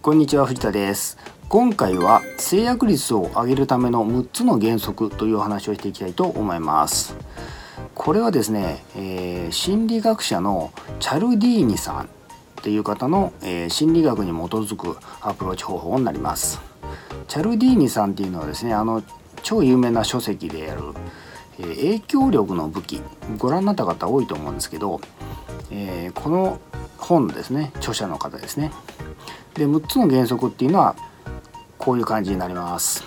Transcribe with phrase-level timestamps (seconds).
[0.00, 1.18] こんにちは藤田です。
[1.48, 7.16] 今回は制約率を上げるための6つの原則という話をしていきたいと思います。
[7.96, 12.08] これはですね、えー、心理学者のチャルディーニさんっ
[12.62, 16.60] ていう方の、えー、心理学に基づくアプローチ方法になります。
[17.26, 19.02] チャルディーニさんっていうのはですねあの
[19.42, 20.82] 超有名な書籍である、
[21.58, 23.02] えー、影響力の武器。
[23.36, 25.00] ご覧になった方多いと思うんですけど、
[25.72, 26.60] えこの
[26.98, 28.70] 本ですね著者の方ですね。
[29.54, 30.96] で6つの原則っていうのは
[31.78, 33.04] こういう感じになります。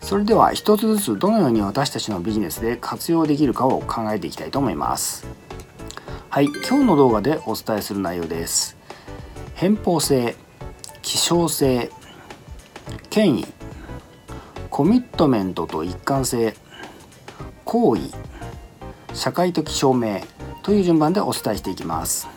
[0.00, 5.26] それでは一つずつどのように私たちのビジネスで活用できるかを考えていきたいと思います。
[6.28, 8.76] はい今日の動画でお伝えする内容です。
[9.54, 10.36] 偏方性
[11.00, 11.90] 希少性
[13.08, 13.46] 権威
[14.68, 16.54] コミットメントと一貫性
[17.64, 18.02] 行為
[19.14, 20.20] 社会的証明
[20.62, 22.33] という順番でお伝えしていきます。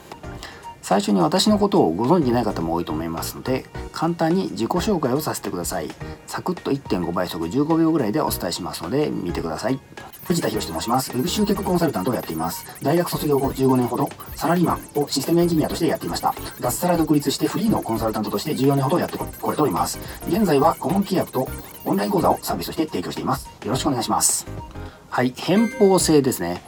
[0.88, 5.90] 最初に私のことをご存じない方も多いと思いますので簡単に自己紹介をさせてください
[6.28, 9.82] サクッと1.5倍速15秒ぐらいでお伝えしますので見てください
[10.24, 11.12] 藤田博と申します。
[11.14, 12.66] ウェブ集客コンサルタントをやっています。
[12.84, 16.36] 大学卒業後15年ほど、サラリーマンをシステムエンジニアとしてやっていました。
[16.60, 19.98] 脱サラ独立してフリーのコンサルタントとして14年ほどやってこれております。
[20.28, 21.48] 現在は顧問契約と
[21.86, 23.50] オンライン講座をサービスとして提供しています。
[23.64, 24.46] よろしくお願いします。
[25.18, 26.62] はい、偏方性ですね。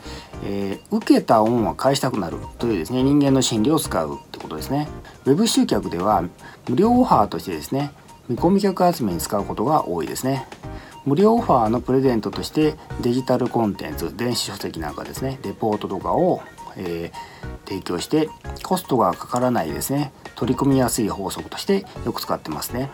[0.43, 4.87] えー、受けた恩は返したくなるというですね人間の心理を使うってことですね。
[5.25, 6.23] ウェブ集客では
[6.67, 7.91] 無料オファーとしてですね
[8.27, 10.47] 見込み客集めに使うことが多いですね。
[11.05, 16.41] 無料オファーのプレゼントとしてデジタルコンテンツ電子書籍なんかですねレポートとかを、
[16.75, 18.29] えー、提供して
[18.63, 22.89] コストがかからないですね取り組みやすい法則としてよく使ってますね。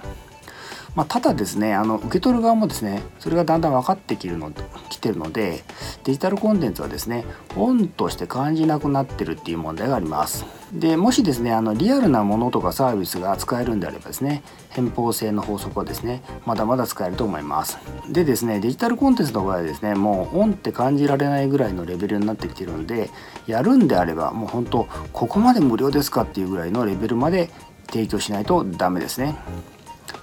[0.95, 4.51] まあ、ただですねあの受け取る側もですねそれがだんだん分かってきるの
[4.89, 5.63] きてるので
[6.05, 10.45] デジタルコンテンツはですねオンとして感じなくなってるっていう問題があります。
[10.73, 17.77] でもしですねあのリアルなものとかサービスが使えるんであればですね偏方性の法則はですねまだまだ使えると思います。
[18.09, 23.09] でですねデジタルコンテンツの場合はですねもうオンって感じられないぐらいのレベルになってきてるんで
[23.47, 27.49] やるんであればもう本当ここまで無料ですかっていうぐらいのレベルまで
[27.87, 29.35] 提供しないとダメですね。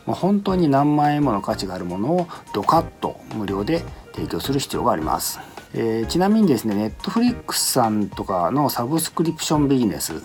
[0.06, 3.82] もう本当に何万円もの価値があるものをドカッと無料で
[4.14, 5.40] 提供する必要があります。
[5.74, 10.22] えー、ちなみにですね、ネットフリックスさんとかのサブスクリプションビジネス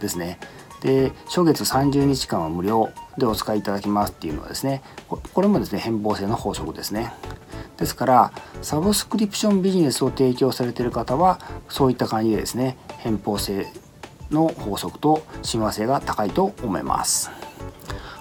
[0.00, 0.38] ですね。
[0.80, 7.12] で、初月30日間は無料でお使いいただきますっていうのはですね、これもですね、変貌性の法則ですね。
[7.76, 8.32] ですから、
[8.62, 11.38] サブスクリプションビジネスを提供されている方は、
[11.68, 13.66] そういった感じでですね、変貌性
[14.30, 17.30] の法則と親和性が高いと思います。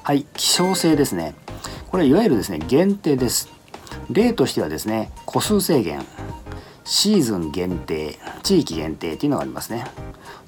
[0.10, 1.36] はい、希少性ですね。
[1.92, 3.48] これいわゆるですね、限定です。
[4.10, 6.04] 例としてはですね、個数制限、
[6.84, 9.86] シーズン限定、地域限定っていうのがありますね。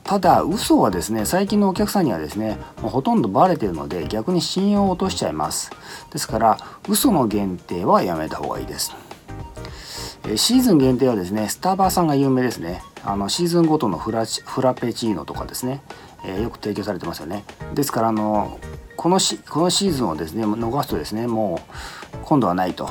[0.04, 5.70] ただ、嘘はですね、最近のお客さんにはですね、もうほとんどバレてるので逆に信用を落としちゃいます。
[6.12, 6.58] ですから、
[6.90, 8.96] 嘘の限定はやめた方がいいです。
[10.38, 12.82] シーズン限定はですね、スタバさんが有名ですね。
[13.04, 15.84] あのシーズンごとのフラペチーノとかですね、
[16.26, 17.44] えー、よく提供されてますよね。
[17.76, 18.60] ですから、あの
[19.02, 21.60] このしこのシーズンをですね逃すとですねも
[22.14, 22.88] う今度はないと。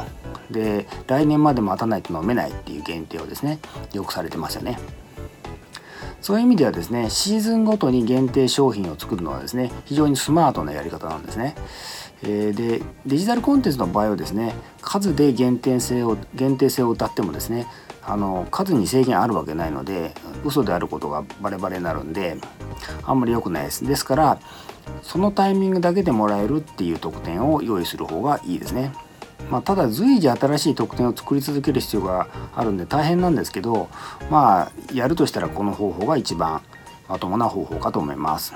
[0.51, 3.61] で来年まで待たないと飲めないっていう限定をですね
[3.93, 4.77] よくされてますよね。
[6.21, 11.55] そういう意味ではですねシーズンごとに限定商品を作るのはですね非常にスマートなやり方なんですね。
[12.23, 17.69] でデジタルコンテンツの場合はですね数で限定性を限定性を謳ってもですね
[18.03, 20.13] あの数に制限あるわけないので
[20.45, 22.37] 嘘であることがバレバレになるんで
[23.05, 24.41] あんまり良くないですですから
[25.03, 28.93] そのタイミングだけでもらえるっていう特典を用意する方がいいですね。
[29.51, 33.89] まあ、ただ随時新しい特典を作り続ける必要があるんで大変なんですけど
[34.31, 36.63] まあやるとしたらこの方法が一番
[37.09, 38.55] まともな方法かと思います。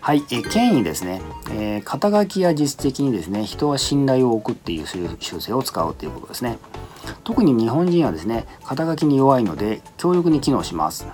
[0.00, 1.20] はい、え権威ですね、
[1.50, 6.58] えー、肩書きや実績にですね人は信頼を置くっていう習性を使うっていうことですね
[7.24, 11.06] 特に日本人はですね肩書きに弱いので強力に機能します。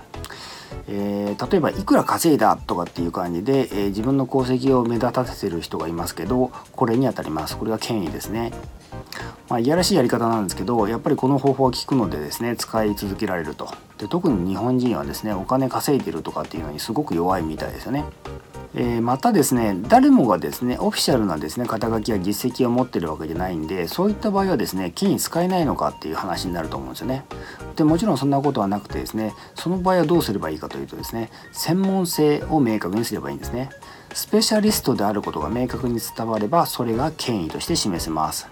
[0.87, 7.57] えー、例えばいくら稼いだとかっていう感じで、えー、自分の功績を目立たせてる人がいますけどこれにあたります。
[7.57, 8.51] これが権威ですね。
[9.49, 13.69] まあ、いやらしいやり方なんですけどやっぱりこの方法は効くのでですね使い続けられると。
[13.97, 18.05] で特に日本人はですねお金稼いでるとかっていうのにすごく弱いみたいですよね。
[18.77, 27.23] え、またですね誰もがですねオフィシャルなですね肩書きや実績を持ってるわけじゃないんでそういった場合はですね金に使えないのかっていう話になると思うんですよね。
[27.77, 33.69] でもちろんそんなことはなくてですねその場合はどうすればいいかというとですね専門性を明確にすればいいんですね。
[34.13, 38.47] スペシャリストであることが明確に伝わればそれが権威として示せます。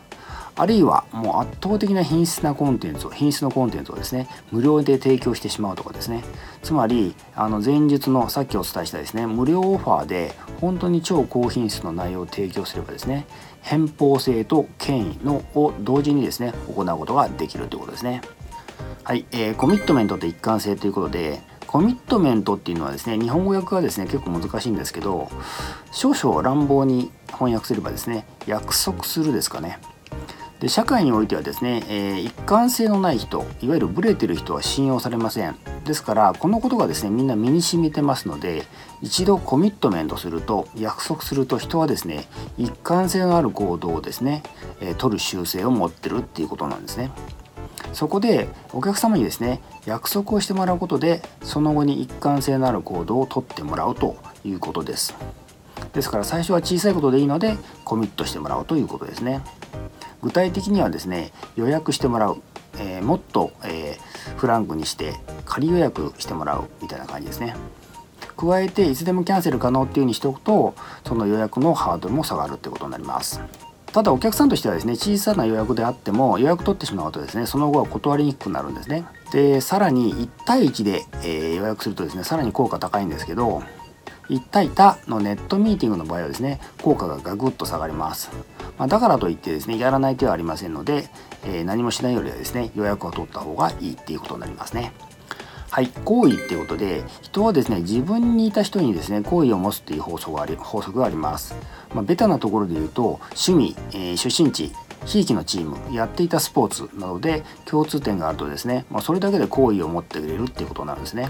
[0.56, 6.24] あるいはもう圧倒的な品質なコンテンツを品質のコンテンツをですね無料で提供してしまうとかですね
[6.64, 13.28] つまりあの前述のさっきお伝えしたですね無料オファーで本当に超高品質の内容を提供すればですね
[13.62, 18.22] 偏方性と権威のを同時にですね行うことができるということですね。
[19.04, 25.30] はい、えー、コミットメントと一貫性ということでコミットメントっていうのはですね日本語訳がですね結構難しいんですけど
[25.92, 29.80] 少々乱暴に翻訳すればですね約束するですかね。
[30.62, 35.73] で社会においてはですね、えー、一貫性のない人いわゆるブレてる人は信用されません。
[35.86, 38.64] ですからこのことがですねみんな身に染みてますので
[39.02, 42.26] 一度コミットメントすると約束すると人はですね
[42.58, 44.44] 一貫性のある行動をですね、
[44.80, 47.12] えー、取る習性を持ってるっていうことなんですね。
[47.92, 54.16] そこでお客様にですね約束をしてもらうことでその後に一貫性のある行動をとってもらうと
[54.46, 55.14] いうことです。
[55.92, 59.42] ですから最初は小さいことでいいのでコミットしてもらうということですね。
[60.22, 62.42] 具体的にはですね予約してもらう、
[62.80, 65.14] えー、もっと、えー、フランクにして
[65.54, 67.56] 仮予約してもらうみたいな感じですね。
[68.36, 70.74] 加えていつでもキャンセル可能っていう風にしておくと
[71.06, 73.40] その予約のハードルも下がるってことになります。
[73.92, 79.06] ただお客さんとしてはですね小さな予約であっても予約取ってしまうとですねその後は断りにくくなるんですね。
[79.32, 83.62] でさらに1対1で、えー、予約するとですねさらに効果高いんですけど
[84.30, 88.32] 1対多のネットミーティングの場合はですね効果がガクッと下がります。
[88.80, 91.08] まあ、だからといってですねやらない手はありませんので、
[91.46, 94.92] えー、何もしないよりはですね予約を取った方がいいっていうことになりますね。
[95.74, 101.56] はい、好意っていうことで人はですね自分にいた人にですね好意を持つっていう法則があり法則があります。
[101.96, 104.72] まあ、ベタなところで言うと趣味、えー、出身地
[105.06, 111.30] ひいきのチームやっていたスポーツなどで共通点があるとですね、まあ、それだけで好意を持ってくれるっていうことなんですね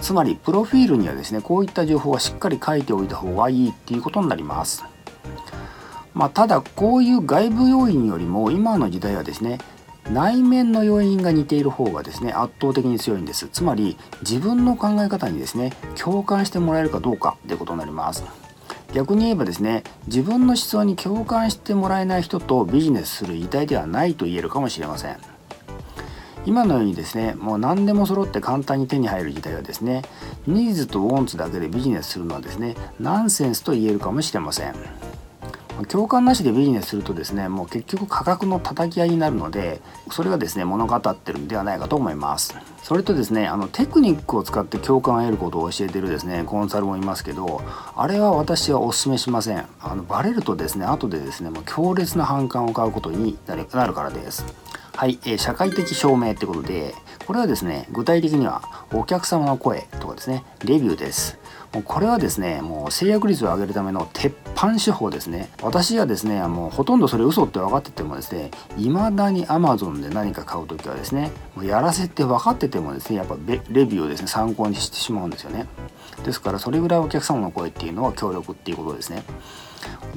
[0.00, 4.84] つまりプロフィールにはですねこういった情報はしっかり書いておいた方がいいっていうことになります
[6.14, 9.58] まあ、ただこういう外部要因よりも今の時代はですね
[10.12, 13.48] 内面の要因が似ている方がですね圧倒的に強いんです。
[13.48, 18.24] つまり自分の考え方にですね共感してもらえるかどうかってことになります。
[18.92, 25.16] 逆に言えばですね自分の思想に共感してもらえない人とビジネスする遺体ではないと言えるかもしれません。
[26.46, 30.02] 今のようにですねもう何でも揃って簡単に手に入る時代はですね
[30.46, 34.74] ニーズとウォンツだけでビジネスするのはですねナンセンスと言えるかもしれません。
[35.86, 39.80] 共感なしでビジネスするとですねもう結局価格の叩き合いになるので
[40.10, 42.54] それがですね物語ってるんではないかと思います。
[42.82, 47.62] それとですねあのテクニックを使って共感を得ることを教えてるですねコンサルもいますけど
[47.96, 49.66] あれは私はお勧めしません。
[49.80, 54.44] あのバレるとですね後でですねもう強烈な反感を買うことになるからです。
[55.00, 56.94] はい、えー、社会的証明ってことで
[57.24, 61.38] これはですね具体的にはお客様の声とかですねレビューです。
[61.72, 65.48] もうこれはですねもう制約率を上げるための鉄板手法ですね。
[65.62, 75.64] 私はですねもうほとんどそれ嘘って分かっててもですね未だに Amazon で何か買う時はですねもうやらせて分かっててもですねやっぱレビューをですね参考にしてしまうんですよね。
[76.26, 79.22] ですからそれぐらいお客様の声っていうのは強力っていうことですね。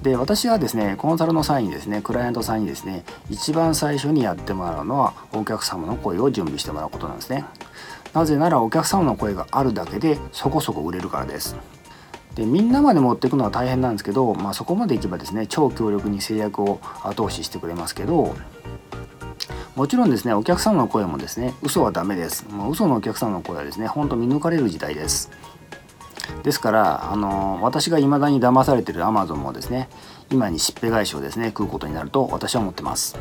[0.01, 7.45] で私はですねコンサルの際にですねクライアントさんにですね一番最初にやってもらうのはお客様の声を準備してもらうことなんですね。
[8.13, 11.55] なぜならお客様の声があるだけでそこそこ売れるからです。
[12.35, 18.35] でみんなまで持っていくのは大変なんですけど、まあ、そこまでいけばですね超強力に制約を後押ししてくれますけど
[19.75, 22.47] もちろんですねお客様の声もですね嘘はダメです。
[22.49, 25.31] もう嘘のお客様の声はですねほんと見抜かれる時代です。
[26.43, 29.89] ですからあの私が未だに騙されてる Amazon もですね
[30.31, 33.17] 今にしっぺ返しをですね食うことになると私は思ってます。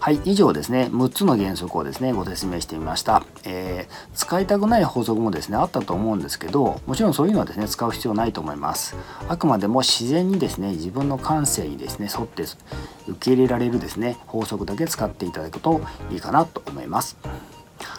[0.00, 8.96] はい以上ですね6つの原則をですねご説明してみました、えー、使いたくない法則もですねあったと思うんですけどもちろんそういうのはですね使う必要ないと思います。
[9.28, 17.16] あくまでも自然にですね自分の感性にですね沿って受け入れられるですね法則だけ使っていただくといいかなと思います。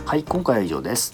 [0.06, 1.14] はい今回は以上です。